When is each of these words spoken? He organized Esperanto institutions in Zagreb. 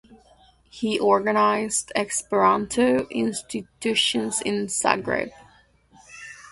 He 0.67 0.97
organized 0.97 1.91
Esperanto 1.93 3.07
institutions 3.11 4.41
in 4.41 4.65
Zagreb. 4.65 5.29